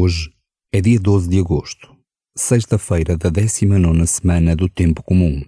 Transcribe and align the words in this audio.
Hoje 0.00 0.30
é 0.72 0.80
dia 0.80 1.00
12 1.00 1.28
de 1.28 1.40
agosto, 1.40 1.92
sexta-feira 2.36 3.18
da 3.18 3.30
19 3.30 4.06
semana 4.06 4.54
do 4.54 4.68
Tempo 4.68 5.02
Comum. 5.02 5.42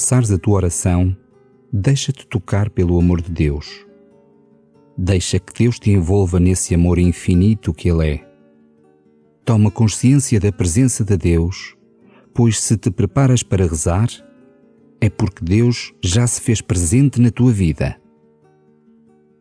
Começares 0.00 0.30
a 0.30 0.38
tua 0.38 0.54
oração, 0.54 1.14
deixa-te 1.70 2.26
tocar 2.26 2.70
pelo 2.70 2.98
amor 2.98 3.20
de 3.20 3.30
Deus. 3.30 3.86
Deixa 4.96 5.38
que 5.38 5.52
Deus 5.52 5.78
te 5.78 5.90
envolva 5.90 6.40
nesse 6.40 6.74
amor 6.74 6.98
infinito 6.98 7.74
que 7.74 7.90
Ele 7.90 8.14
é. 8.14 8.26
Toma 9.44 9.70
consciência 9.70 10.40
da 10.40 10.50
presença 10.50 11.04
de 11.04 11.18
Deus, 11.18 11.76
pois 12.32 12.58
se 12.58 12.78
te 12.78 12.90
preparas 12.90 13.42
para 13.42 13.66
rezar, 13.66 14.08
é 15.02 15.10
porque 15.10 15.44
Deus 15.44 15.92
já 16.02 16.26
se 16.26 16.40
fez 16.40 16.62
presente 16.62 17.20
na 17.20 17.30
tua 17.30 17.52
vida. 17.52 18.00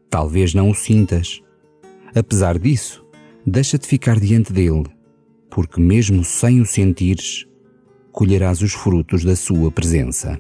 Talvez 0.09 0.53
não 0.53 0.71
o 0.71 0.75
sintas. 0.75 1.41
Apesar 2.13 2.59
disso, 2.59 3.07
deixa-te 3.47 3.87
ficar 3.87 4.19
diante 4.19 4.51
dele, 4.51 4.87
porque 5.49 5.79
mesmo 5.79 6.21
sem 6.21 6.59
o 6.59 6.65
sentires, 6.65 7.47
colherás 8.11 8.61
os 8.61 8.73
frutos 8.73 9.23
da 9.23 9.37
sua 9.37 9.71
presença. 9.71 10.37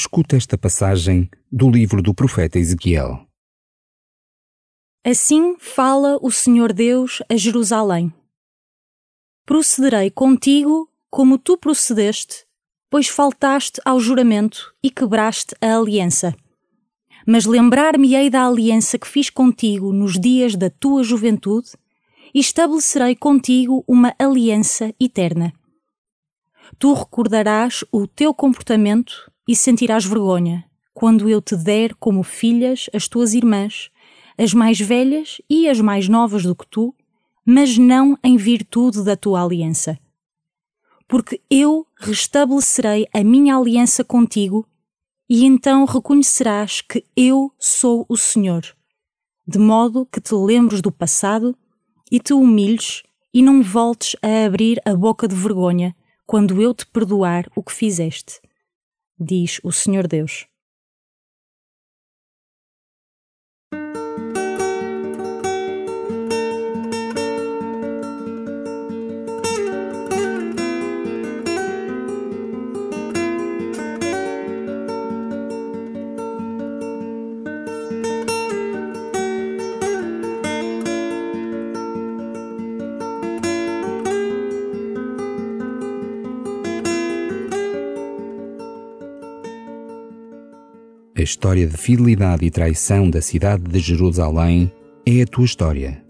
Escuta 0.00 0.34
esta 0.34 0.56
passagem 0.56 1.28
do 1.52 1.68
livro 1.70 2.00
do 2.00 2.14
profeta 2.14 2.58
Ezequiel. 2.58 3.26
Assim 5.04 5.56
fala 5.58 6.18
o 6.22 6.30
Senhor 6.30 6.72
Deus 6.72 7.22
a 7.28 7.36
Jerusalém: 7.36 8.10
Procederei 9.44 10.10
contigo 10.10 10.90
como 11.10 11.36
tu 11.36 11.58
procedeste, 11.58 12.46
pois 12.88 13.08
faltaste 13.08 13.78
ao 13.84 14.00
juramento 14.00 14.74
e 14.82 14.90
quebraste 14.90 15.54
a 15.60 15.76
aliança. 15.76 16.34
Mas 17.26 17.44
lembrar-me-ei 17.44 18.30
da 18.30 18.46
aliança 18.46 18.98
que 18.98 19.06
fiz 19.06 19.28
contigo 19.28 19.92
nos 19.92 20.18
dias 20.18 20.56
da 20.56 20.70
tua 20.70 21.04
juventude 21.04 21.72
e 22.32 22.40
estabelecerei 22.40 23.14
contigo 23.14 23.84
uma 23.86 24.14
aliança 24.18 24.94
eterna. 24.98 25.52
Tu 26.78 26.90
recordarás 26.94 27.84
o 27.92 28.06
teu 28.06 28.32
comportamento 28.32 29.29
e 29.50 29.56
sentirás 29.56 30.04
vergonha 30.04 30.64
quando 30.94 31.28
eu 31.28 31.42
te 31.42 31.56
der 31.56 31.92
como 31.96 32.22
filhas 32.22 32.88
as 32.94 33.08
tuas 33.08 33.34
irmãs, 33.34 33.90
as 34.38 34.54
mais 34.54 34.78
velhas 34.78 35.42
e 35.50 35.68
as 35.68 35.80
mais 35.80 36.08
novas 36.08 36.44
do 36.44 36.54
que 36.54 36.64
tu, 36.68 36.94
mas 37.44 37.76
não 37.76 38.16
em 38.22 38.36
virtude 38.36 39.02
da 39.02 39.16
tua 39.16 39.42
aliança. 39.42 39.98
Porque 41.08 41.40
eu 41.50 41.84
restabelecerei 41.96 43.08
a 43.12 43.24
minha 43.24 43.56
aliança 43.56 44.04
contigo, 44.04 44.64
e 45.28 45.44
então 45.44 45.84
reconhecerás 45.84 46.80
que 46.80 47.04
eu 47.16 47.52
sou 47.58 48.06
o 48.08 48.16
Senhor, 48.16 48.62
de 49.44 49.58
modo 49.58 50.06
que 50.12 50.20
te 50.20 50.32
lembres 50.32 50.80
do 50.80 50.92
passado 50.92 51.56
e 52.08 52.20
te 52.20 52.32
humilhes 52.32 53.02
e 53.34 53.42
não 53.42 53.64
voltes 53.64 54.14
a 54.22 54.46
abrir 54.46 54.80
a 54.84 54.94
boca 54.94 55.26
de 55.26 55.34
vergonha 55.34 55.92
quando 56.24 56.62
eu 56.62 56.72
te 56.72 56.86
perdoar 56.86 57.50
o 57.56 57.64
que 57.64 57.72
fizeste 57.72 58.40
diz 59.20 59.60
o 59.62 59.70
Senhor 59.70 60.08
Deus. 60.08 60.49
A 91.20 91.22
história 91.22 91.66
de 91.66 91.76
fidelidade 91.76 92.46
e 92.46 92.50
traição 92.50 93.10
da 93.10 93.20
cidade 93.20 93.64
de 93.64 93.78
Jerusalém 93.78 94.72
é 95.04 95.20
a 95.20 95.26
tua 95.26 95.44
história. 95.44 96.02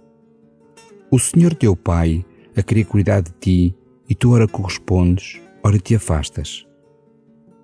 O 1.10 1.18
Senhor 1.18 1.52
teu 1.52 1.74
Pai 1.74 2.24
a 2.56 2.62
querer 2.62 2.84
cuidar 2.84 3.20
de 3.20 3.32
ti 3.40 3.74
e 4.08 4.14
tu 4.14 4.30
ora 4.30 4.46
correspondes, 4.46 5.40
ora 5.64 5.80
te 5.80 5.96
afastas. 5.96 6.64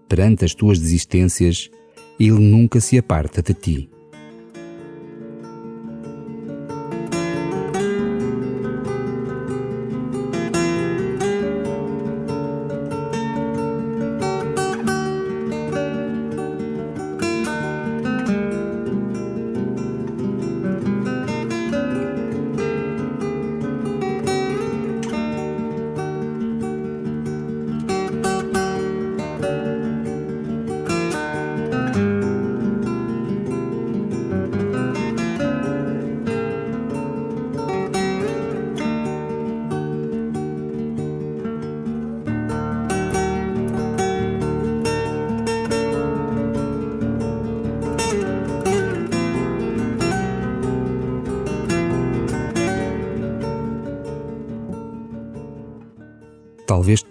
Perante 0.09 0.45
as 0.45 0.55
tuas 0.55 0.81
desistências, 0.81 1.71
Ele 2.19 2.33
nunca 2.33 2.81
se 2.81 2.99
aparta 2.99 3.41
de 3.41 3.55
ti. 3.55 3.91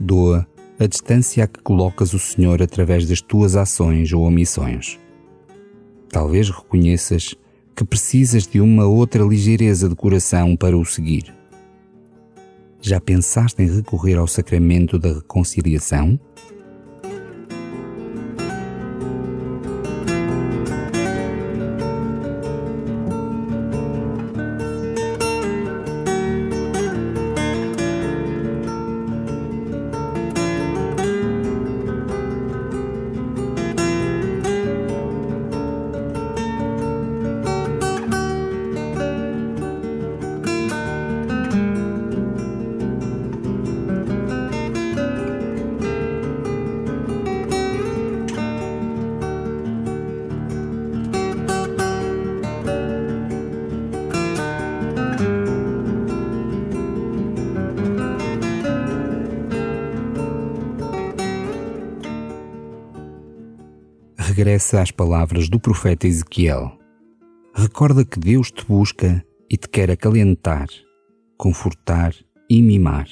Talvez 0.05 0.07
te 0.07 0.07
doa 0.07 0.47
a 0.77 0.85
distância 0.85 1.43
a 1.43 1.47
que 1.47 1.61
colocas 1.61 2.13
o 2.13 2.19
Senhor 2.19 2.61
através 2.61 3.07
das 3.07 3.21
tuas 3.21 3.55
ações 3.55 4.13
ou 4.13 4.23
omissões. 4.23 4.99
Talvez 6.09 6.49
reconheças 6.49 7.33
que 7.75 7.83
precisas 7.83 8.45
de 8.45 8.61
uma 8.61 8.85
outra 8.85 9.23
ligeireza 9.23 9.89
de 9.89 9.95
coração 9.95 10.55
para 10.55 10.77
o 10.77 10.85
seguir. 10.85 11.33
Já 12.81 13.01
pensaste 13.01 13.61
em 13.63 13.73
recorrer 13.73 14.15
ao 14.15 14.27
sacramento 14.27 14.99
da 14.99 15.13
reconciliação? 15.13 16.19
Regressa 64.45 64.79
às 64.79 64.91
palavras 64.91 65.49
do 65.49 65.59
profeta 65.59 66.05
Ezequiel. 66.05 66.77
Recorda 67.55 68.05
que 68.05 68.19
Deus 68.19 68.51
te 68.51 68.63
busca 68.63 69.25
e 69.49 69.57
te 69.57 69.67
quer 69.67 69.89
acalentar, 69.89 70.67
confortar 71.35 72.13
e 72.47 72.61
mimar, 72.61 73.07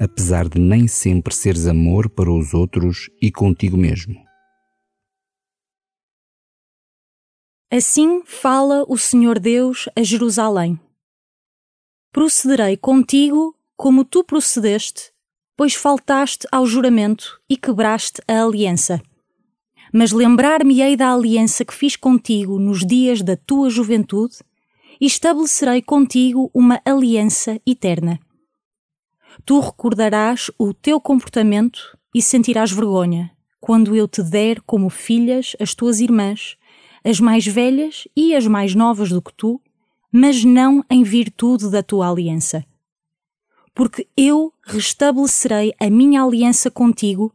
apesar 0.00 0.48
de 0.48 0.58
nem 0.58 0.88
sempre 0.88 1.34
seres 1.34 1.66
amor 1.66 2.08
para 2.08 2.32
os 2.32 2.54
outros 2.54 3.10
e 3.20 3.30
contigo 3.30 3.76
mesmo. 3.76 4.24
Assim 7.70 8.22
fala 8.24 8.86
o 8.88 8.96
Senhor 8.96 9.38
Deus 9.38 9.86
a 9.94 10.02
Jerusalém. 10.02 10.80
Procederei 12.10 12.78
contigo 12.78 13.54
como 13.76 14.02
tu 14.02 14.24
procedeste, 14.24 15.12
pois 15.54 15.74
faltaste 15.74 16.46
ao 16.50 16.64
juramento 16.64 17.38
e 17.50 17.54
quebraste 17.54 18.22
a 18.26 18.42
aliança 18.42 19.02
mas 19.92 20.10
lembrar-me-ei 20.10 20.96
da 20.96 21.12
aliança 21.12 21.64
que 21.64 21.74
fiz 21.74 21.96
contigo 21.96 22.58
nos 22.58 22.84
dias 22.84 23.20
da 23.20 23.36
tua 23.36 23.68
juventude 23.68 24.36
e 25.00 25.06
estabelecerei 25.06 25.82
contigo 25.82 26.50
uma 26.54 26.80
aliança 26.84 27.60
eterna. 27.66 28.18
Tu 29.44 29.58
recordarás 29.60 30.50
o 30.58 30.72
teu 30.72 31.00
comportamento 31.00 31.96
e 32.14 32.22
sentirás 32.22 32.70
vergonha 32.70 33.30
quando 33.60 33.94
eu 33.94 34.08
te 34.08 34.22
der 34.22 34.60
como 34.62 34.88
filhas 34.88 35.54
as 35.60 35.74
tuas 35.74 36.00
irmãs, 36.00 36.56
as 37.04 37.20
mais 37.20 37.46
velhas 37.46 38.08
e 38.16 38.34
as 38.34 38.46
mais 38.46 38.74
novas 38.74 39.10
do 39.10 39.22
que 39.22 39.32
tu, 39.34 39.60
mas 40.10 40.44
não 40.44 40.84
em 40.90 41.02
virtude 41.02 41.70
da 41.70 41.82
tua 41.82 42.10
aliança. 42.10 42.64
Porque 43.74 44.06
eu 44.16 44.52
restabelecerei 44.64 45.72
a 45.80 45.88
minha 45.88 46.22
aliança 46.22 46.70
contigo 46.70 47.32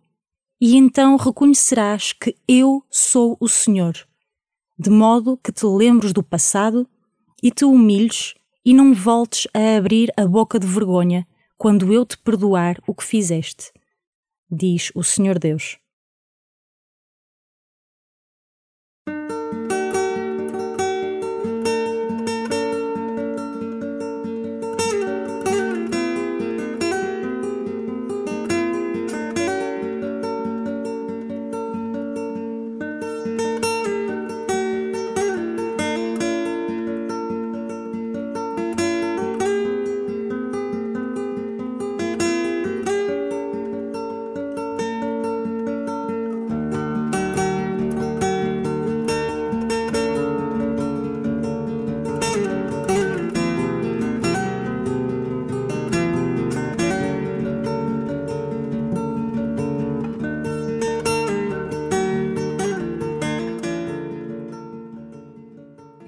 e 0.60 0.76
então 0.76 1.16
reconhecerás 1.18 2.14
que 2.14 2.36
eu 2.48 2.84
sou 2.90 3.38
o 3.40 3.48
Senhor, 3.48 3.96
de 4.78 4.90
modo 4.90 5.38
que 5.38 5.52
te 5.52 5.66
lembres 5.66 6.12
do 6.12 6.24
passado 6.24 6.88
e 7.42 7.52
te 7.52 7.64
humilhes 7.64 8.34
e 8.66 8.74
não 8.74 8.94
voltes 8.94 9.48
a 9.54 9.78
abrir 9.78 10.12
a 10.18 10.26
boca 10.26 10.60
de 10.60 10.68
vergonha 10.68 11.28
quando 11.58 11.94
eu 11.94 12.06
te 12.06 12.18
perdoar 12.18 12.78
o 12.88 12.94
que 12.94 13.04
fizeste, 13.04 13.72
diz 14.50 14.92
o 14.94 15.04
Senhor 15.04 15.40
Deus. 15.40 15.78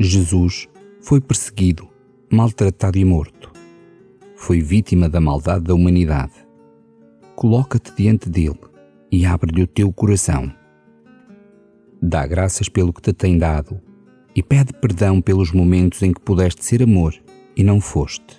Jesus 0.09 0.67
foi 1.01 1.21
perseguido, 1.21 1.87
maltratado 2.31 2.97
e 2.97 3.05
morto. 3.05 3.51
Foi 4.35 4.59
vítima 4.59 5.07
da 5.07 5.21
maldade 5.21 5.65
da 5.65 5.75
humanidade. 5.75 6.33
Coloca-te 7.35 7.93
diante 7.95 8.27
dele 8.27 8.57
e 9.11 9.23
abre-lhe 9.23 9.61
o 9.61 9.67
teu 9.67 9.93
coração. 9.93 10.51
Dá 12.01 12.25
graças 12.25 12.67
pelo 12.67 12.91
que 12.91 13.03
te 13.03 13.13
tem 13.13 13.37
dado 13.37 13.79
e 14.35 14.41
pede 14.41 14.73
perdão 14.73 15.21
pelos 15.21 15.51
momentos 15.51 16.01
em 16.01 16.11
que 16.11 16.21
pudeste 16.21 16.65
ser 16.65 16.81
amor 16.81 17.13
e 17.55 17.63
não 17.63 17.79
foste. 17.79 18.38